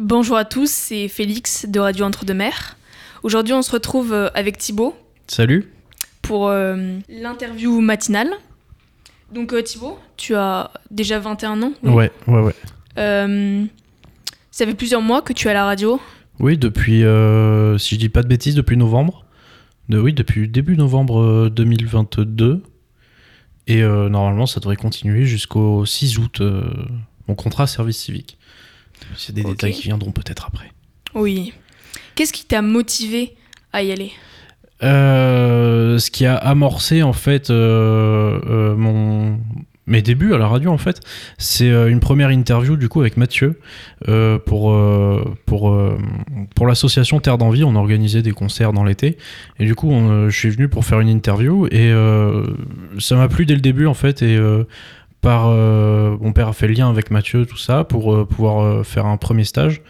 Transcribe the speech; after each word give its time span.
Bonjour 0.00 0.38
à 0.38 0.46
tous, 0.46 0.70
c'est 0.70 1.08
Félix 1.08 1.66
de 1.68 1.78
Radio 1.78 2.06
Entre-deux-Mers. 2.06 2.78
Aujourd'hui, 3.22 3.52
on 3.52 3.60
se 3.60 3.70
retrouve 3.70 4.14
euh, 4.14 4.30
avec 4.34 4.56
Thibaut 4.56 4.96
Salut. 5.26 5.70
pour 6.22 6.48
euh, 6.48 6.96
l'interview 7.10 7.82
matinale. 7.82 8.30
Donc 9.30 9.52
euh, 9.52 9.60
Thibaut, 9.60 9.98
tu 10.16 10.34
as 10.34 10.70
déjà 10.90 11.18
21 11.18 11.62
ans 11.62 11.72
oui. 11.82 11.92
Ouais, 11.92 12.10
ouais, 12.28 12.40
ouais. 12.40 12.54
Euh, 12.96 13.66
ça 14.50 14.64
fait 14.64 14.72
plusieurs 14.72 15.02
mois 15.02 15.20
que 15.20 15.34
tu 15.34 15.48
es 15.48 15.50
à 15.50 15.54
la 15.54 15.66
radio. 15.66 16.00
Oui, 16.38 16.56
depuis, 16.56 17.02
si 17.78 17.94
je 17.94 17.98
dis 17.98 18.08
pas 18.08 18.22
de 18.22 18.28
bêtises, 18.28 18.54
depuis 18.54 18.78
novembre. 18.78 19.26
De, 19.90 20.00
oui, 20.00 20.14
depuis 20.14 20.48
début 20.48 20.78
novembre 20.78 21.20
euh, 21.20 21.50
2022. 21.50 22.62
Et 23.66 23.82
normalement, 23.82 24.46
ça 24.46 24.58
devrait 24.60 24.76
continuer 24.76 25.26
jusqu'au 25.26 25.84
6 25.84 26.18
août, 26.18 26.40
mon 27.28 27.34
contrat 27.36 27.66
service 27.68 27.98
civique. 27.98 28.36
C'est 29.16 29.34
des 29.34 29.44
détails 29.44 29.72
qui 29.72 29.82
viendront 29.82 30.12
peut-être 30.12 30.46
après. 30.46 30.72
Oui. 31.14 31.52
Qu'est-ce 32.14 32.32
qui 32.32 32.44
t'a 32.44 32.62
motivé 32.62 33.34
à 33.72 33.82
y 33.82 33.92
aller? 33.92 34.12
Euh, 34.82 35.98
ce 35.98 36.10
qui 36.10 36.24
a 36.24 36.36
amorcé 36.36 37.02
en 37.02 37.12
fait 37.12 37.50
euh, 37.50 38.40
euh, 38.48 38.74
mon 38.76 39.38
mes 39.86 40.00
débuts 40.02 40.32
à 40.32 40.38
la 40.38 40.46
radio 40.46 40.70
en 40.70 40.78
fait, 40.78 41.00
c'est 41.36 41.68
une 41.68 41.98
première 42.00 42.30
interview 42.30 42.76
du 42.76 42.88
coup 42.88 43.00
avec 43.00 43.16
Mathieu 43.16 43.58
euh, 44.08 44.38
pour 44.38 44.70
euh, 44.72 45.24
pour 45.46 45.70
euh, 45.70 45.98
pour 46.54 46.66
l'association 46.66 47.18
Terre 47.20 47.38
d'envie. 47.38 47.64
On 47.64 47.74
organisait 47.74 48.22
des 48.22 48.30
concerts 48.32 48.72
dans 48.72 48.84
l'été 48.84 49.18
et 49.58 49.66
du 49.66 49.74
coup 49.74 49.90
on, 49.90 50.10
euh, 50.10 50.30
je 50.30 50.38
suis 50.38 50.50
venu 50.50 50.68
pour 50.68 50.84
faire 50.84 51.00
une 51.00 51.08
interview 51.08 51.66
et 51.66 51.90
euh, 51.90 52.46
ça 52.98 53.16
m'a 53.16 53.28
plu 53.28 53.46
dès 53.46 53.54
le 53.54 53.60
début 53.60 53.86
en 53.86 53.94
fait 53.94 54.22
et 54.22 54.36
euh, 54.36 54.64
par 55.20 55.48
euh, 55.48 56.16
mon 56.20 56.32
père 56.32 56.48
a 56.48 56.52
fait 56.52 56.66
le 56.66 56.74
lien 56.74 56.88
avec 56.88 57.10
Mathieu 57.10 57.44
tout 57.44 57.58
ça 57.58 57.84
pour 57.84 58.14
euh, 58.14 58.24
pouvoir 58.24 58.62
euh, 58.62 58.82
faire 58.82 59.06
un 59.06 59.18
premier 59.18 59.44
stage 59.44 59.82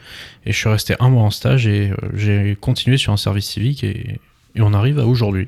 et 0.44 0.52
je 0.52 0.56
suis 0.56 0.68
resté 0.68 0.96
un 0.98 1.08
mois 1.08 1.22
en 1.22 1.30
stage 1.30 1.66
et 1.66 1.92
j'ai 2.14 2.56
continué 2.60 2.96
sur 2.96 3.12
un 3.12 3.16
service 3.16 3.46
civique 3.46 3.84
et 3.84 4.18
et 4.56 4.62
on 4.62 4.74
arrive 4.74 4.98
à 4.98 5.06
aujourd'hui. 5.06 5.46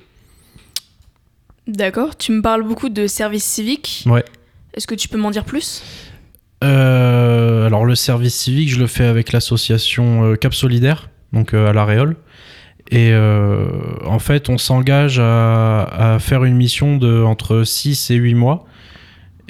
D'accord, 1.66 2.16
tu 2.16 2.30
me 2.30 2.41
parles 2.41 2.62
beaucoup 2.62 2.89
de 2.89 3.08
service 3.08 3.42
civique. 3.42 4.05
Ouais. 4.06 4.24
Est-ce 4.74 4.86
que 4.86 4.94
tu 4.94 5.08
peux 5.08 5.19
m'en 5.19 5.33
dire 5.33 5.44
plus? 5.44 5.83
Alors 6.61 7.84
le 7.84 7.96
service 7.96 8.36
civique, 8.36 8.69
je 8.69 8.78
le 8.78 8.86
fais 8.86 9.06
avec 9.06 9.33
l'association 9.33 10.36
Cap 10.36 10.55
Solidaire, 10.55 11.11
donc 11.33 11.52
à 11.52 11.72
La 11.72 11.84
Réole. 11.84 12.14
Et 12.92 13.12
en 13.12 14.19
fait, 14.20 14.48
on 14.48 14.56
s'engage 14.56 15.19
à, 15.19 15.83
à 15.83 16.19
faire 16.20 16.44
une 16.44 16.55
mission 16.55 16.96
de 16.96 17.24
entre 17.24 17.64
6 17.64 18.12
et 18.12 18.14
8 18.14 18.34
mois. 18.36 18.69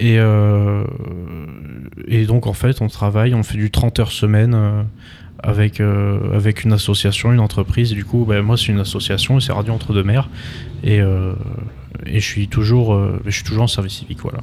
Et, 0.02 0.18
euh, 0.18 0.82
et 2.08 2.26
donc 2.26 2.48
en 2.48 2.54
fait, 2.54 2.80
on 2.80 2.88
travaille, 2.88 3.34
on 3.34 3.44
fait 3.44 3.56
du 3.56 3.70
30 3.70 4.00
heures 4.00 4.10
semaine 4.10 4.52
euh, 4.52 4.82
avec, 5.38 5.80
euh, 5.80 6.34
avec 6.34 6.64
une 6.64 6.72
association, 6.72 7.32
une 7.32 7.38
entreprise. 7.38 7.92
Et 7.92 7.94
du 7.94 8.04
coup, 8.04 8.24
ben, 8.24 8.42
moi, 8.42 8.56
c'est 8.56 8.72
une 8.72 8.80
association, 8.80 9.38
et 9.38 9.40
c'est 9.40 9.52
Radio 9.52 9.72
Entre-deux-Mers. 9.74 10.28
Et, 10.82 11.00
euh, 11.00 11.34
et 12.04 12.18
je, 12.18 12.26
suis 12.26 12.48
toujours, 12.48 13.00
je 13.24 13.30
suis 13.30 13.44
toujours 13.44 13.62
en 13.62 13.68
service 13.68 13.94
civique, 13.94 14.18
voilà. 14.22 14.40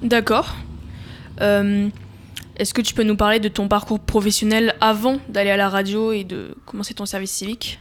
D'accord. 0.00 0.54
Est-ce 1.40 2.72
que 2.72 2.82
tu 2.82 2.94
peux 2.94 3.02
nous 3.02 3.16
parler 3.16 3.40
de 3.40 3.48
ton 3.48 3.66
parcours 3.66 3.98
professionnel 3.98 4.76
avant 4.80 5.18
d'aller 5.28 5.50
à 5.50 5.56
la 5.56 5.68
radio 5.68 6.12
et 6.12 6.22
de 6.22 6.54
commencer 6.66 6.94
ton 6.94 7.06
service 7.06 7.32
civique? 7.32 7.80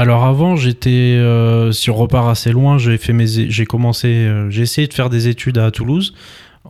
Alors 0.00 0.24
avant, 0.24 0.56
j'étais 0.56 1.18
euh, 1.18 1.72
si 1.72 1.90
on 1.90 1.94
repart 1.94 2.26
assez 2.30 2.52
loin, 2.52 2.78
j'ai 2.78 3.66
commencé 3.66 4.08
euh, 4.08 4.48
j'ai 4.48 4.62
essayé 4.62 4.88
de 4.88 4.94
faire 4.94 5.10
des 5.10 5.28
études 5.28 5.58
à 5.58 5.70
Toulouse 5.70 6.14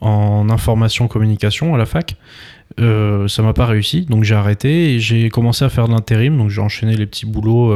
en 0.01 0.51
information 0.51 1.07
communication 1.07 1.73
à 1.73 1.79
la 1.79 1.87
fac. 1.87 2.17
Euh, 2.81 3.29
ça 3.29 3.43
m'a 3.45 3.53
pas 3.53 3.67
réussi, 3.67 4.05
donc 4.05 4.25
j'ai 4.25 4.35
arrêté 4.35 4.95
et 4.95 4.99
j'ai 4.99 5.29
commencé 5.29 5.65
à 5.65 5.69
faire 5.69 5.87
de 5.87 5.93
l'intérim. 5.93 6.39
Donc 6.39 6.51
j'ai 6.51 6.61
enchaîné 6.61 6.97
les 6.97 7.07
petits 7.07 7.25
boulots 7.25 7.73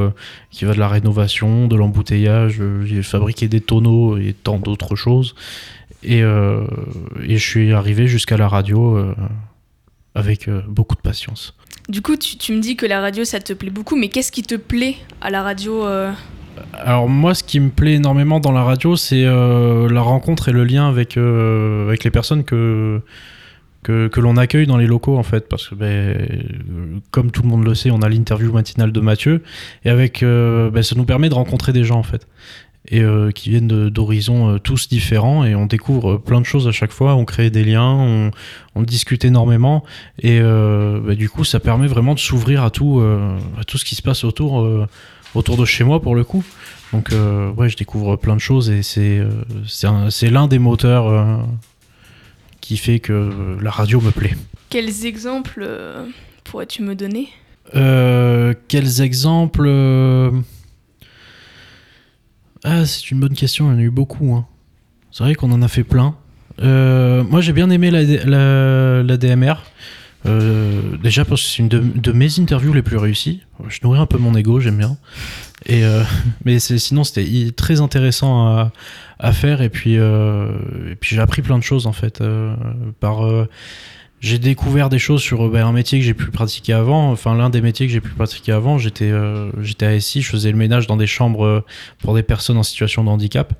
qui 0.51 0.65
va 0.65 0.75
de 0.75 0.81
la 0.81 0.89
rénovation, 0.89 1.69
de 1.69 1.77
l'embouteillage. 1.77 2.61
j'ai 2.83 3.05
fabriqué 3.05 3.47
des 3.47 3.61
tonneaux 3.61 4.19
et 4.19 4.33
tant 4.33 4.59
d'autres 4.59 4.97
choses. 4.97 5.37
Et, 6.03 6.19
et 6.19 7.37
je 7.37 7.49
suis 7.49 7.73
arrivé 7.73 8.09
jusqu'à 8.09 8.37
la 8.37 8.49
radio 8.49 8.99
avec 10.17 10.51
beaucoup 10.67 10.97
de 10.97 11.01
patience. 11.01 11.55
Du 11.89 12.01
coup, 12.01 12.17
tu, 12.17 12.53
me 12.53 12.61
dis 12.61 12.77
que 12.77 12.87
la 12.87 13.01
radio, 13.01 13.25
ça 13.25 13.41
te 13.41 13.53
plaît 13.53 13.71
beaucoup, 13.71 13.97
mais 13.97 14.09
qu'est-ce 14.09 14.33
qui 14.33 14.43
te 14.43 14.55
plaît 14.55 14.97
à 15.21 15.31
la 15.31 15.43
radio 15.43 15.85
euh 15.85 16.13
Alors 16.73 17.09
moi, 17.09 17.35
ce 17.35 17.45
qui 17.45 17.61
me 17.61 17.69
plaît 17.69 17.95
énormément 17.95 18.41
dans 18.41 18.53
la 18.53 18.63
radio, 18.63 18.97
c'est 18.97 19.25
euh, 19.27 19.89
la 19.91 20.01
rencontre 20.01 20.49
et 20.49 20.53
le 20.53 20.65
lien 20.65 20.89
avec, 20.89 21.19
euh, 21.19 21.95
les 22.03 22.11
personnes 22.11 22.45
que, 22.45 23.03
l'on 23.87 24.37
accueille 24.39 24.67
dans 24.67 24.79
les 24.79 24.87
locaux, 24.87 25.19
en 25.19 25.23
fait. 25.23 25.47
Parce 25.47 25.69
que, 25.69 25.75
ben, 25.75 26.27
comme 27.11 27.31
tout 27.31 27.43
le 27.43 27.49
monde 27.49 27.65
le 27.67 27.75
sait, 27.75 27.91
on 27.91 28.01
a 28.01 28.09
l'interview 28.09 28.51
matinale 28.51 28.91
de 28.91 29.01
Mathieu. 29.01 29.43
Et 29.85 29.91
avec, 29.91 30.23
ben, 30.23 30.83
ça 30.83 30.95
nous 30.97 31.05
permet 31.05 31.29
de 31.29 31.35
rencontrer 31.35 31.75
des 31.75 31.85
gens, 31.85 31.99
en 31.99 32.03
fait. 32.03 32.27
Et 32.91 33.01
euh, 33.01 33.31
qui 33.31 33.49
viennent 33.49 33.89
d'horizons 33.89 34.51
euh, 34.55 34.59
tous 34.59 34.89
différents. 34.89 35.43
Et 35.45 35.55
on 35.55 35.65
découvre 35.65 36.13
euh, 36.13 36.19
plein 36.19 36.41
de 36.41 36.45
choses 36.47 36.69
à 36.69 36.73
chaque 36.73 36.93
fois. 36.93 37.15
On 37.15 37.25
crée 37.25 37.49
des 37.49 37.65
liens, 37.65 37.83
on, 37.99 38.31
on 38.75 38.83
discute 38.83 39.25
énormément. 39.25 39.85
Et 40.21 40.39
euh, 40.43 41.01
ben, 41.01 41.15
du 41.17 41.31
coup, 41.31 41.45
ça 41.45 41.61
permet 41.61 41.87
vraiment 41.87 42.13
de 42.13 42.19
s'ouvrir 42.19 42.63
à, 42.63 42.71
tout 42.71 43.01
à 43.59 43.65
tout 43.65 43.79
ce 43.79 43.87
qui 43.87 43.95
se 43.95 44.03
passe 44.03 44.23
autour, 44.25 44.69
autour 45.35 45.57
de 45.57 45.65
chez 45.65 45.83
moi, 45.83 46.03
pour 46.03 46.15
le 46.15 46.25
coup. 46.25 46.45
Donc 46.93 47.11
ouais, 47.57 47.69
je 47.71 47.77
découvre 47.77 48.17
plein 48.17 48.37
de 48.37 48.41
choses 48.41 48.69
et 48.71 48.83
c'est 48.83 49.21
c'est 49.67 49.87
un- 49.87 50.11
c'est 50.11 50.29
l'un 50.31 50.47
des 50.47 50.59
moteurs 50.59 51.41
qui 52.61 52.77
fait 52.77 53.01
que 53.01 53.57
la 53.61 53.71
radio 53.71 54.01
me 54.01 54.11
plaît. 54.11 54.35
Quels 54.71 55.07
exemples 55.07 55.67
pourrais-tu 56.45 56.83
me 56.83 56.95
donner? 56.95 57.29
Quels 58.69 59.01
exemples 59.01 59.69
Ah, 62.65 62.87
c'est 62.87 63.11
une 63.11 63.21
bonne 63.21 63.35
question, 63.35 63.71
il 63.71 63.75
y 63.75 63.77
en 63.77 63.79
a 63.79 63.83
eu 63.83 63.91
beaucoup. 63.91 64.35
hein. 64.35 64.47
C'est 65.11 65.23
vrai 65.23 65.35
qu'on 65.35 65.53
en 65.53 65.63
a 65.63 65.69
fait 65.69 65.85
plein. 65.85 66.17
Euh, 66.63 67.23
moi, 67.25 67.41
j'ai 67.41 67.53
bien 67.53 67.71
aimé 67.71 67.91
la, 67.91 69.03
la, 69.03 69.17
DMR. 69.17 69.55
Euh, 70.27 70.97
déjà 71.03 71.27
parce 71.27 71.43
que 71.43 71.49
c'est 71.49 71.59
une 71.59 71.69
de, 71.69 72.13
mes 72.13 72.41
interviews 72.41 72.73
les 72.73 72.83
plus 72.83 72.97
réussies. 72.97 73.43
Je 73.69 73.81
nourris 73.83 74.01
un 74.01 74.07
peu 74.07 74.17
mon 74.17 74.35
ego, 74.35 74.61
j'aime 74.61 74.79
bien. 74.79 74.97
Euh, 75.71 76.03
mais 76.45 76.59
sinon, 76.59 77.05
c'était 77.05 77.51
très 77.55 77.83
intéressant 77.83 78.71
à, 79.19 79.33
faire. 79.33 79.61
Et 79.61 79.69
puis, 79.69 79.95
et 79.95 80.97
puis 80.99 81.15
j'ai 81.15 81.21
appris 81.21 81.43
plein 81.43 81.59
de 81.59 81.63
choses 81.63 81.87
en 81.87 81.93
fait. 81.93 82.23
par, 82.99 83.47
j'ai 84.25 84.39
découvert 84.39 84.89
des 84.89 84.99
choses 84.99 85.21
sur 85.21 85.45
euh, 85.47 85.51
ben, 85.51 85.67
un 85.67 85.73
métier 85.73 85.99
que 85.99 86.05
j'ai 86.05 86.15
pu 86.15 86.31
pratiquer 86.31 86.73
avant. 86.73 87.11
Enfin, 87.13 87.35
l'un 87.35 87.51
des 87.51 87.61
métiers 87.61 87.87
que 87.87 87.93
j'ai 87.93 88.01
pu 88.01 88.11
pratiquer 88.11 88.53
avant, 88.53 88.79
j'étais 88.79 89.11
euh, 89.11 89.51
j'étais 89.61 89.87
à 89.87 90.01
SI, 90.01 90.23
je 90.23 90.31
faisais 90.31 90.51
le 90.51 90.57
ménage 90.57 90.87
dans 90.87 90.97
des 90.97 91.07
chambres 91.07 91.45
euh, 91.45 91.65
pour 92.03 92.15
des 92.15 92.23
personnes 92.23 92.57
en 92.57 92.63
situation 92.63 93.05
de 93.05 93.11
handicap. 93.11 93.53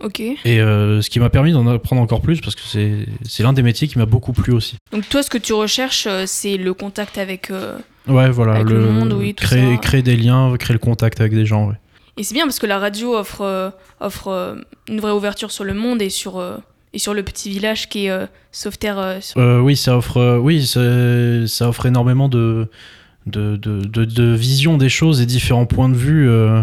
Ok. 0.00 0.18
Et 0.20 0.36
euh, 0.60 1.00
ce 1.02 1.10
qui 1.10 1.20
m'a 1.20 1.30
permis 1.30 1.52
d'en 1.52 1.66
apprendre 1.66 2.02
encore 2.02 2.22
plus 2.22 2.40
parce 2.40 2.54
que 2.56 2.62
c'est 2.64 3.06
c'est 3.22 3.42
l'un 3.42 3.52
des 3.52 3.62
métiers 3.62 3.86
qui 3.86 3.98
m'a 3.98 4.06
beaucoup 4.06 4.32
plu 4.32 4.52
aussi. 4.52 4.76
Donc 4.92 5.08
toi, 5.08 5.22
ce 5.22 5.30
que 5.30 5.38
tu 5.38 5.52
recherches, 5.52 6.08
c'est 6.26 6.56
le 6.56 6.74
contact 6.74 7.16
avec... 7.18 7.50
euh, 7.50 7.78
Ouais, 8.08 8.30
voilà, 8.30 8.54
Avec 8.54 8.70
le 8.70 8.90
monde, 8.90 9.12
oui, 9.12 9.34
tout 9.34 9.44
créer, 9.44 9.74
ça. 9.74 9.76
créer 9.80 10.02
des 10.02 10.16
liens, 10.16 10.56
créer 10.58 10.72
le 10.72 10.78
contact 10.80 11.20
avec 11.20 11.34
des 11.34 11.44
gens. 11.46 11.68
Ouais. 11.68 11.74
Et 12.16 12.24
c'est 12.24 12.34
bien 12.34 12.44
parce 12.46 12.58
que 12.58 12.66
la 12.66 12.78
radio 12.78 13.14
offre, 13.14 13.72
offre 14.00 14.56
une 14.88 15.00
vraie 15.00 15.12
ouverture 15.12 15.50
sur 15.52 15.64
le 15.64 15.74
monde 15.74 16.00
et 16.02 16.08
sur, 16.10 16.42
et 16.92 16.98
sur 16.98 17.14
le 17.14 17.22
petit 17.22 17.50
village 17.50 17.88
qui 17.88 18.06
est 18.06 18.10
euh, 18.10 18.26
Sauveterre. 18.52 18.98
euh, 18.98 19.20
sur- 19.20 19.38
Euh, 19.40 19.60
oui, 19.60 19.76
ça 19.76 19.96
offre, 19.96 20.16
euh, 20.16 20.38
oui, 20.38 20.66
ça, 20.66 20.80
ça 21.46 21.68
offre 21.68 21.86
énormément 21.86 22.28
de, 22.28 22.68
de, 23.26 23.56
de, 23.56 23.80
de, 23.84 24.04
de 24.04 24.34
vision 24.34 24.76
des 24.76 24.88
choses 24.88 25.20
et 25.20 25.26
différents 25.26 25.66
points 25.66 25.88
de 25.88 25.94
vue 25.96 26.28
euh, 26.28 26.62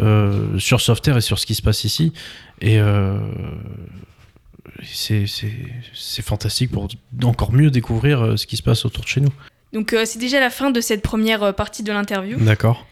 euh, 0.00 0.58
sur 0.58 0.80
Softair 0.80 1.16
et 1.16 1.20
sur 1.20 1.38
ce 1.38 1.46
qui 1.46 1.54
se 1.54 1.62
passe 1.62 1.84
ici. 1.84 2.12
Et 2.60 2.80
euh, 2.80 3.18
c'est 4.82 6.22
fantastique 6.22 6.70
pour 6.70 6.88
encore 7.24 7.52
mieux 7.52 7.70
découvrir 7.70 8.38
ce 8.38 8.46
qui 8.46 8.56
se 8.56 8.62
passe 8.62 8.84
autour 8.84 9.04
de 9.04 9.08
chez 9.08 9.20
nous. 9.20 9.32
Donc 9.72 9.94
c'est 10.04 10.18
déjà 10.18 10.40
la 10.40 10.50
fin 10.50 10.70
de 10.70 10.80
cette 10.80 11.02
première 11.02 11.54
partie 11.54 11.82
de 11.82 11.92
l'interview. 11.92 12.38
D'accord. 12.38 12.86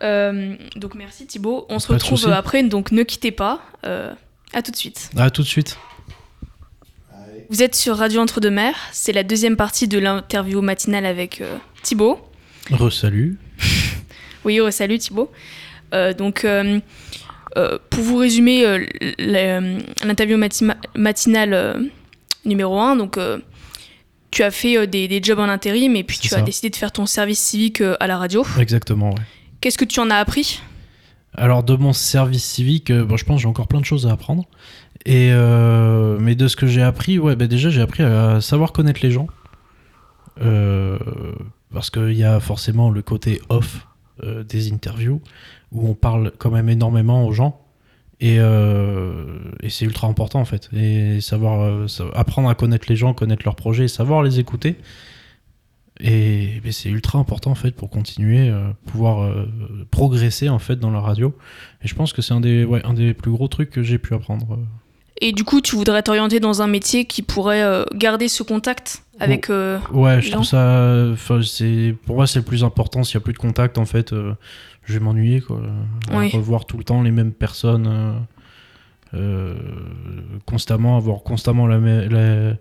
Donc 0.00 0.94
merci 0.94 1.26
Thibaut. 1.26 1.66
On 1.68 1.78
se 1.78 1.88
Pas 1.88 1.94
retrouve 1.94 2.28
après, 2.28 2.62
donc 2.62 2.92
ne 2.92 3.02
quittez 3.02 3.32
pas. 3.32 3.60
À 3.82 4.62
tout 4.62 4.70
de 4.70 4.76
suite. 4.76 5.10
À 5.16 5.30
tout 5.30 5.42
de 5.42 5.46
suite. 5.48 5.78
Vous 7.50 7.62
êtes 7.62 7.74
sur 7.74 7.96
Radio 7.96 8.20
Entre-deux-Mers. 8.20 8.76
C'est 8.92 9.12
la 9.12 9.22
deuxième 9.22 9.56
partie 9.56 9.88
de 9.88 9.98
l'interview 9.98 10.60
matinale 10.60 11.06
avec 11.06 11.40
euh, 11.40 11.56
Thibaut. 11.82 12.18
Resalut. 12.70 13.38
Oui, 14.44 14.60
oh, 14.60 14.70
salut 14.70 14.98
Thibaut. 14.98 15.30
Euh, 15.92 16.14
donc, 16.14 16.44
euh, 16.44 16.78
euh, 17.58 17.76
pour 17.90 18.02
vous 18.02 18.16
résumer 18.16 18.64
euh, 18.64 18.86
l'interview 19.18 20.38
mati- 20.38 20.64
matinale 20.96 21.90
numéro 22.46 22.78
1, 22.78 22.96
donc, 22.96 23.18
tu 24.30 24.42
as 24.44 24.50
fait 24.50 24.86
des, 24.86 25.06
des 25.08 25.20
jobs 25.22 25.40
en 25.40 25.48
intérim 25.48 25.96
et 25.96 26.04
puis 26.04 26.18
tu 26.18 26.32
as 26.34 26.40
décidé 26.40 26.70
de 26.70 26.76
faire 26.76 26.92
ton 26.92 27.04
service 27.04 27.40
civique 27.40 27.82
à 28.00 28.06
la 28.06 28.16
radio. 28.16 28.46
Exactement. 28.58 29.10
Ouais. 29.10 29.22
Qu'est-ce 29.60 29.76
que 29.76 29.84
tu 29.84 29.98
en 30.00 30.08
as 30.08 30.16
appris? 30.16 30.62
Alors 31.38 31.62
de 31.62 31.74
mon 31.76 31.92
service 31.92 32.44
civique, 32.44 32.90
euh, 32.90 33.04
bon, 33.04 33.16
je 33.16 33.24
pense 33.24 33.36
que 33.36 33.42
j'ai 33.42 33.48
encore 33.48 33.68
plein 33.68 33.80
de 33.80 33.84
choses 33.84 34.06
à 34.06 34.12
apprendre. 34.12 34.44
Euh, 35.08 36.18
mais 36.20 36.34
de 36.34 36.48
ce 36.48 36.56
que 36.56 36.66
j'ai 36.66 36.82
appris, 36.82 37.18
ouais, 37.18 37.36
bah 37.36 37.46
déjà 37.46 37.70
j'ai 37.70 37.80
appris 37.80 38.02
à 38.02 38.40
savoir 38.40 38.72
connaître 38.72 39.00
les 39.02 39.10
gens. 39.10 39.28
Euh, 40.42 40.98
parce 41.72 41.90
qu'il 41.90 42.12
y 42.12 42.24
a 42.24 42.40
forcément 42.40 42.90
le 42.90 43.02
côté 43.02 43.40
off 43.48 43.86
des 44.48 44.72
interviews 44.72 45.20
où 45.70 45.88
on 45.88 45.94
parle 45.94 46.32
quand 46.38 46.50
même 46.50 46.68
énormément 46.68 47.24
aux 47.24 47.32
gens. 47.32 47.60
Et, 48.20 48.38
et 48.38 49.70
c'est 49.70 49.84
ultra 49.84 50.08
important 50.08 50.40
en 50.40 50.44
fait. 50.44 50.68
Et 50.72 51.20
savoir 51.20 51.88
sa- 51.88 52.08
apprendre 52.14 52.48
à 52.48 52.56
connaître 52.56 52.86
les 52.88 52.96
gens, 52.96 53.14
connaître 53.14 53.42
leurs 53.44 53.54
projets, 53.54 53.86
savoir 53.86 54.24
les 54.24 54.40
écouter. 54.40 54.76
Et 56.00 56.60
mais 56.64 56.70
c'est 56.72 56.88
ultra 56.90 57.18
important 57.18 57.50
en 57.50 57.54
fait 57.56 57.72
pour 57.72 57.90
continuer, 57.90 58.48
euh, 58.50 58.68
pouvoir 58.86 59.22
euh, 59.24 59.46
progresser 59.90 60.48
en 60.48 60.58
fait 60.60 60.76
dans 60.76 60.90
la 60.90 61.00
radio. 61.00 61.34
Et 61.82 61.88
je 61.88 61.94
pense 61.94 62.12
que 62.12 62.22
c'est 62.22 62.34
un 62.34 62.40
des, 62.40 62.64
ouais, 62.64 62.80
un 62.84 62.94
des 62.94 63.14
plus 63.14 63.32
gros 63.32 63.48
trucs 63.48 63.70
que 63.70 63.82
j'ai 63.82 63.98
pu 63.98 64.14
apprendre. 64.14 64.46
euh. 64.52 64.56
Et 65.20 65.32
du 65.32 65.42
coup, 65.42 65.60
tu 65.60 65.74
voudrais 65.74 66.02
t'orienter 66.04 66.38
dans 66.38 66.62
un 66.62 66.68
métier 66.68 67.04
qui 67.04 67.22
pourrait 67.22 67.62
euh, 67.64 67.84
garder 67.94 68.28
ce 68.28 68.44
contact 68.44 69.02
avec. 69.18 69.48
Ouais, 69.92 70.22
je 70.22 70.30
trouve 70.30 70.44
ça. 70.44 71.06
C'est 71.42 71.96
pour 72.06 72.14
moi 72.14 72.28
c'est 72.28 72.38
le 72.38 72.44
plus 72.44 72.62
important. 72.62 73.02
S'il 73.02 73.14
y 73.14 73.16
a 73.16 73.20
plus 73.20 73.32
de 73.32 73.38
contact, 73.38 73.78
en 73.78 73.84
fait, 73.84 74.14
je 74.84 74.92
vais 74.92 75.00
m'ennuyer 75.00 75.40
quoi. 75.40 75.60
Oui. 76.12 76.30
Revoir 76.30 76.66
tout 76.66 76.78
le 76.78 76.84
temps 76.84 77.02
les 77.02 77.10
mêmes 77.10 77.32
personnes, 77.32 78.24
constamment 80.46 80.96
avoir 80.96 81.22
constamment 81.22 81.66
la, 81.66 81.78
la- 81.78 82.54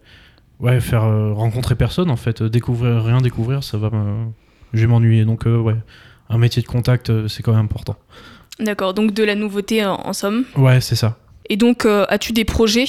ouais 0.60 0.80
faire 0.80 1.04
euh, 1.04 1.34
rencontrer 1.34 1.76
personne 1.76 2.10
en 2.10 2.16
fait, 2.16 2.42
euh, 2.42 2.50
découvrir 2.50 3.04
rien 3.04 3.20
découvrir, 3.20 3.64
ça 3.64 3.78
va 3.78 3.92
je 4.74 4.82
vais 4.82 4.88
m'ennuyer. 4.88 5.26
Donc 5.26 5.48
euh, 5.48 5.58
ouais, 5.58 5.76
un 6.30 6.38
métier 6.38 6.62
de 6.62 6.68
contact 6.68 7.28
c'est 7.28 7.44
quand 7.44 7.54
même 7.54 7.66
important. 7.66 7.96
D'accord, 8.60 8.94
donc 8.94 9.14
de 9.14 9.24
la 9.24 9.36
nouveauté 9.36 9.86
en, 9.86 9.96
en 9.96 10.14
somme. 10.14 10.46
Ouais, 10.56 10.82
c'est 10.82 10.96
ça. 10.96 11.18
Et 11.50 11.56
donc, 11.56 11.86
as-tu 11.86 12.34
des 12.34 12.44
projets? 12.44 12.88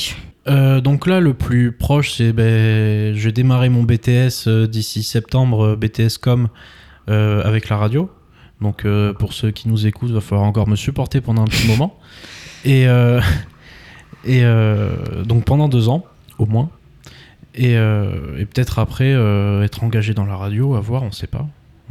Euh, 0.48 0.80
donc 0.80 1.06
là, 1.06 1.20
le 1.20 1.34
plus 1.34 1.72
proche, 1.72 2.12
c'est 2.12 2.32
ben, 2.32 3.14
je 3.14 3.24
vais 3.24 3.32
démarrer 3.32 3.68
mon 3.68 3.82
BTS 3.82 4.46
euh, 4.46 4.66
d'ici 4.66 5.02
septembre, 5.02 5.64
euh, 5.64 5.76
BTS 5.76 6.18
com 6.20 6.48
avec 7.10 7.70
la 7.70 7.78
radio. 7.78 8.10
Donc 8.60 8.84
pour 9.18 9.32
ceux 9.32 9.50
qui 9.50 9.66
nous 9.66 9.86
écoutent, 9.86 10.10
va 10.10 10.20
falloir 10.20 10.46
encore 10.46 10.68
me 10.68 10.76
supporter 10.76 11.22
pendant 11.22 11.40
un 11.40 11.46
petit 11.46 11.66
moment. 11.66 11.98
Et, 12.66 12.86
et 14.26 14.42
donc 15.24 15.44
pendant 15.46 15.70
deux 15.70 15.88
ans, 15.88 16.04
au 16.38 16.44
moins. 16.44 16.68
Et, 17.60 17.76
euh, 17.76 18.38
et 18.38 18.46
peut-être 18.46 18.78
après 18.78 19.12
euh, 19.12 19.62
être 19.64 19.82
engagé 19.82 20.14
dans 20.14 20.24
la 20.24 20.36
radio, 20.36 20.76
à 20.76 20.80
voir, 20.80 21.02
on 21.02 21.10
sait 21.10 21.26
pas. 21.26 21.46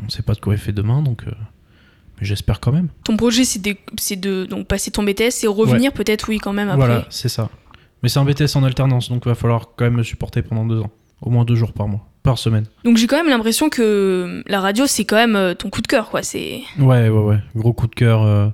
On 0.05 0.09
sait 0.09 0.23
pas 0.23 0.33
de 0.33 0.39
quoi 0.39 0.53
est 0.53 0.57
fait 0.57 0.71
demain, 0.71 1.01
donc 1.01 1.23
euh, 1.27 1.31
mais 2.19 2.25
j'espère 2.25 2.59
quand 2.61 2.71
même. 2.71 2.87
Ton 3.03 3.17
projet, 3.17 3.43
c'est 3.43 3.61
de, 3.61 3.75
c'est 3.97 4.15
de 4.15 4.45
donc, 4.45 4.65
passer 4.67 4.91
ton 4.91 5.03
BTS 5.03 5.43
et 5.43 5.47
revenir 5.47 5.91
peut-être, 5.91 6.29
oui, 6.29 6.37
quand 6.37 6.53
même 6.53 6.69
après. 6.69 6.85
Voilà, 6.85 7.05
c'est 7.09 7.27
ça. 7.29 7.49
Mais 8.01 8.09
c'est 8.09 8.19
un 8.19 8.23
BTS 8.25 8.55
en 8.55 8.63
alternance, 8.63 9.09
donc 9.09 9.23
il 9.25 9.29
va 9.29 9.35
falloir 9.35 9.71
quand 9.75 9.83
même 9.85 9.95
me 9.95 10.03
supporter 10.03 10.41
pendant 10.41 10.65
deux 10.65 10.79
ans. 10.79 10.91
Au 11.21 11.31
moins 11.31 11.43
deux 11.45 11.55
jours 11.55 11.73
par 11.73 11.87
mois, 11.87 12.07
par 12.23 12.37
semaine. 12.37 12.65
Donc 12.85 12.97
j'ai 12.97 13.07
quand 13.07 13.17
même 13.17 13.27
l'impression 13.29 13.69
que 13.69 14.43
la 14.47 14.61
radio, 14.61 14.85
c'est 14.87 15.03
quand 15.03 15.15
même 15.27 15.55
ton 15.55 15.69
coup 15.71 15.81
de 15.81 15.87
cœur, 15.87 16.09
quoi. 16.11 16.21
C'est 16.23 16.61
Ouais, 16.79 17.09
ouais, 17.09 17.23
ouais. 17.23 17.39
Gros 17.55 17.73
coup 17.73 17.87
de 17.87 17.95
cœur. 17.95 18.21
euh. 18.21 18.49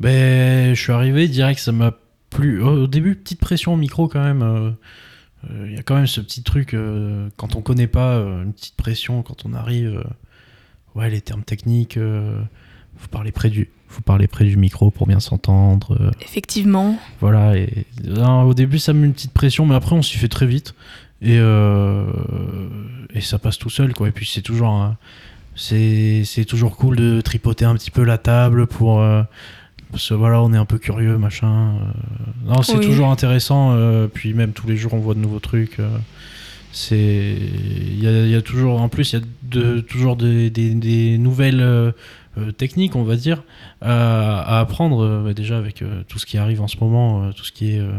Ben, 0.00 0.74
je 0.74 0.80
suis 0.80 0.92
arrivé, 0.92 1.28
direct, 1.28 1.60
ça 1.60 1.72
m'a 1.72 1.92
plu. 2.30 2.62
Au 2.62 2.86
début, 2.86 3.16
petite 3.16 3.38
pression 3.40 3.74
au 3.74 3.76
micro 3.76 4.08
quand 4.08 4.22
même. 4.24 4.42
euh. 4.42 4.70
Euh, 5.48 5.66
Il 5.68 5.74
y 5.74 5.78
a 5.78 5.82
quand 5.82 5.94
même 5.94 6.06
ce 6.06 6.20
petit 6.20 6.42
truc, 6.42 6.74
euh, 6.74 7.28
quand 7.36 7.54
on 7.56 7.62
connaît 7.62 7.86
pas, 7.86 8.14
euh, 8.16 8.42
une 8.42 8.52
petite 8.52 8.76
pression 8.76 9.22
quand 9.22 9.44
on 9.46 9.54
arrive. 9.54 10.02
Ouais, 10.96 11.08
les 11.08 11.20
termes 11.20 11.44
techniques, 11.44 11.96
faut 12.96 13.08
parler 13.08 13.30
près 13.30 13.48
du, 13.48 13.70
faut 13.88 14.02
parler 14.02 14.26
près 14.26 14.44
du 14.44 14.56
micro 14.56 14.90
pour 14.90 15.06
bien 15.06 15.20
s'entendre. 15.20 16.12
effectivement. 16.20 16.98
Voilà, 17.20 17.56
et 17.56 17.86
non, 18.04 18.42
au 18.42 18.54
début 18.54 18.78
ça 18.80 18.92
met 18.92 19.06
une 19.06 19.12
petite 19.14 19.32
pression, 19.32 19.66
mais 19.66 19.76
après 19.76 19.94
on 19.94 20.02
s'y 20.02 20.16
fait 20.18 20.28
très 20.28 20.46
vite. 20.46 20.74
Et, 21.22 21.36
euh, 21.38 22.06
et 23.14 23.20
ça 23.20 23.38
passe 23.38 23.58
tout 23.58 23.70
seul, 23.70 23.92
quoi. 23.94 24.08
Et 24.08 24.12
puis 24.12 24.26
c'est 24.26 24.42
toujours, 24.42 24.68
un- 24.68 24.96
c'est, 25.54 26.22
c'est 26.24 26.44
toujours 26.44 26.76
cool 26.76 26.96
de 26.96 27.20
tripoter 27.20 27.64
un 27.66 27.74
petit 27.74 27.90
peu 27.90 28.02
la 28.04 28.18
table 28.18 28.66
pour. 28.66 29.00
euh, 29.00 29.22
parce 29.90 30.08
que 30.08 30.14
voilà, 30.14 30.40
on 30.42 30.52
est 30.52 30.56
un 30.58 30.64
peu 30.64 30.78
curieux, 30.78 31.18
machin. 31.18 31.74
euh. 31.76 31.80
non, 32.46 32.62
c'est 32.62 32.76
Oui. 32.78 32.84
toujours 32.86 33.10
intéressant. 33.10 33.72
euh, 33.74 34.06
puis 34.06 34.34
même 34.34 34.52
tous 34.52 34.66
les 34.66 34.76
jours 34.76 34.94
on 34.94 34.98
voit 34.98 35.14
de 35.14 35.20
nouveaux 35.20 35.40
trucs. 35.40 35.78
euh. 35.80 35.88
c'est. 36.72 37.36
Il 37.36 38.02
y 38.02 38.06
a, 38.06 38.24
il 38.24 38.30
y 38.30 38.34
a 38.36 38.42
toujours. 38.42 38.80
En 38.80 38.88
plus, 38.88 39.12
il 39.12 39.18
y 39.18 39.22
a 39.22 39.24
de, 39.42 39.80
toujours 39.80 40.16
des, 40.16 40.50
des- 40.50 40.74
des 40.74 41.18
nouvelles. 41.18 41.92
techniques, 42.56 42.94
on 42.96 43.02
va 43.02 43.16
dire, 43.16 43.42
à, 43.82 44.40
à 44.40 44.60
apprendre 44.60 45.22
bah, 45.24 45.34
déjà 45.34 45.58
avec 45.58 45.82
tout 46.08 46.18
ce 46.18 46.24
qui 46.26 46.38
arrive 46.38 46.62
en 46.62 46.68
ce 46.68 46.76
moment, 46.78 47.32
tout 47.32 47.44
ce 47.44 47.50
qui 47.52 47.72
est 47.74 47.80
euh, 47.80 47.90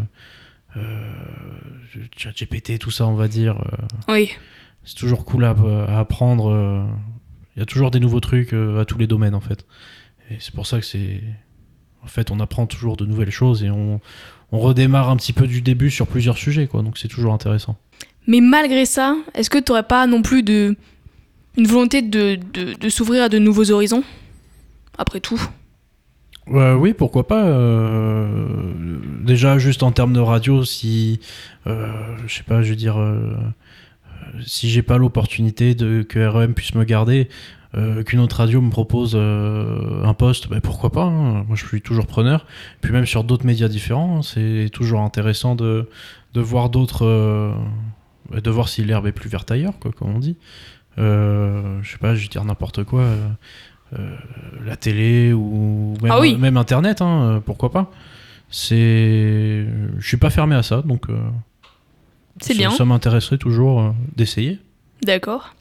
ChatGPT, 2.17 2.79
tout 2.79 2.91
ça, 2.91 3.05
on 3.07 3.13
va 3.15 3.27
dire. 3.27 3.57
Oui. 4.07 4.29
c'est 4.83 4.95
toujours 4.95 5.25
cool 5.25 5.43
à, 5.45 5.51
à 5.87 5.99
apprendre. 5.99 6.87
Il 7.55 7.59
y 7.59 7.61
a 7.63 7.65
toujours 7.65 7.91
des 7.91 7.99
nouveaux 7.99 8.21
trucs 8.21 8.53
à 8.53 8.85
tous 8.85 8.97
les 8.97 9.05
domaines 9.07 9.35
en 9.35 9.41
fait. 9.41 9.65
Et 10.29 10.37
c'est 10.39 10.53
pour 10.55 10.65
ça 10.65 10.79
que 10.79 10.85
c'est. 10.85 11.21
En 12.03 12.07
fait, 12.07 12.31
on 12.31 12.39
apprend 12.39 12.65
toujours 12.65 12.97
de 12.97 13.05
nouvelles 13.05 13.31
choses 13.31 13.63
et 13.63 13.69
on, 13.69 14.01
on 14.51 14.59
redémarre 14.59 15.09
un 15.09 15.17
petit 15.17 15.33
peu 15.33 15.47
du 15.47 15.61
début 15.61 15.91
sur 15.91 16.07
plusieurs 16.07 16.37
sujets, 16.37 16.67
quoi. 16.67 16.81
Donc 16.81 16.97
c'est 16.97 17.07
toujours 17.07 17.33
intéressant. 17.33 17.77
Mais 18.27 18.41
malgré 18.41 18.85
ça, 18.85 19.15
est-ce 19.33 19.49
que 19.49 19.57
tu 19.57 19.71
n'aurais 19.71 19.83
pas 19.83 20.07
non 20.07 20.21
plus 20.21 20.43
de 20.43 20.75
une 21.57 21.67
volonté 21.67 22.01
de, 22.01 22.37
de, 22.53 22.73
de 22.79 22.89
s'ouvrir 22.89 23.23
à 23.23 23.29
de 23.29 23.37
nouveaux 23.39 23.71
horizons? 23.71 24.03
Après 24.97 25.19
tout. 25.19 25.41
Euh, 26.49 26.75
oui, 26.75 26.93
pourquoi 26.93 27.27
pas. 27.27 27.43
euh, 27.45 28.67
déjà, 29.23 29.57
juste 29.57 29.83
en 29.83 29.91
termes 29.91 30.13
de 30.13 30.19
radio, 30.19 30.63
si. 30.65 31.19
euh, 31.67 31.91
je 32.27 32.35
sais 32.35 32.43
pas, 32.43 32.61
je 32.63 32.69
veux 32.71 32.75
dire. 32.75 32.99
euh, 32.99 33.35
si 34.45 34.69
j'ai 34.69 34.81
pas 34.81 34.97
l'opportunité 34.97 35.75
de 35.75 36.03
que 36.03 36.19
REM 36.19 36.53
puisse 36.53 36.73
me 36.73 36.83
garder, 36.83 37.27
euh, 37.75 38.03
qu'une 38.03 38.19
autre 38.19 38.37
radio 38.37 38.59
me 38.61 38.69
propose 38.69 39.13
euh, 39.15 40.03
un 40.03 40.13
poste, 40.13 40.49
ben 40.49 40.59
pourquoi 40.61 40.91
pas. 40.91 41.03
hein. 41.03 41.43
Moi, 41.47 41.55
je 41.55 41.65
suis 41.65 41.81
toujours 41.81 42.05
preneur. 42.07 42.45
Puis 42.81 42.91
même 42.91 43.05
sur 43.05 43.23
d'autres 43.23 43.45
médias 43.45 43.67
différents, 43.69 44.17
hein, 44.17 44.21
c'est 44.21 44.69
toujours 44.73 45.01
intéressant 45.01 45.55
de, 45.55 45.89
de 46.33 46.41
voir 46.41 46.69
d'autres. 46.69 47.05
euh, 47.05 47.53
de 48.31 48.49
voir 48.49 48.69
si 48.69 48.83
l'herbe 48.83 49.07
est 49.07 49.11
plus 49.11 49.29
verte 49.29 49.51
ailleurs, 49.51 49.77
quoi, 49.79 49.91
comme 49.91 50.15
on 50.15 50.19
dit. 50.19 50.37
Je 50.97 51.79
sais 51.89 51.97
pas, 51.97 52.15
je 52.15 52.21
vais 52.23 52.27
dire 52.27 52.43
n'importe 52.45 52.83
quoi. 52.83 53.05
la 54.65 54.75
télé 54.77 55.33
ou 55.33 55.95
même, 56.01 56.11
Ah 56.11 56.19
oui. 56.21 56.37
même 56.37 56.55
internet, 56.57 57.01
hein, 57.01 57.41
pourquoi 57.45 57.71
pas. 57.71 57.91
C'est, 58.49 59.65
je 59.97 60.07
suis 60.07 60.17
pas 60.17 60.29
fermé 60.29 60.55
à 60.55 60.63
ça, 60.63 60.81
donc. 60.81 61.05
C'est 62.39 62.53
ça- 62.53 62.57
bien. 62.59 62.69
Ça 62.71 62.85
m'intéresserait 62.85 63.37
toujours 63.37 63.93
d'essayer. 64.15 64.59
D'accord. 65.03 65.55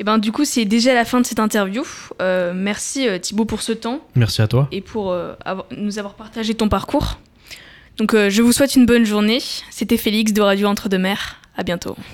Et 0.00 0.04
ben 0.04 0.18
du 0.18 0.32
coup, 0.32 0.44
c'est 0.44 0.64
déjà 0.64 0.92
la 0.94 1.04
fin 1.04 1.20
de 1.20 1.26
cette 1.26 1.38
interview. 1.38 1.84
Euh, 2.20 2.52
merci 2.54 3.08
euh, 3.08 3.18
Thibaut 3.18 3.44
pour 3.44 3.62
ce 3.62 3.72
temps 3.72 4.00
Merci 4.16 4.42
à 4.42 4.48
toi. 4.48 4.68
et 4.72 4.80
pour 4.80 5.12
euh, 5.12 5.34
avoir- 5.44 5.66
nous 5.76 5.98
avoir 5.98 6.14
partagé 6.14 6.54
ton 6.54 6.68
parcours. 6.68 7.18
Donc 7.96 8.12
euh, 8.12 8.28
je 8.28 8.42
vous 8.42 8.52
souhaite 8.52 8.74
une 8.74 8.86
bonne 8.86 9.04
journée. 9.04 9.38
C'était 9.70 9.96
Félix 9.96 10.32
de 10.32 10.40
Radio 10.42 10.66
Entre-deux-Mers. 10.66 11.36
À 11.56 11.62
bientôt. 11.62 11.96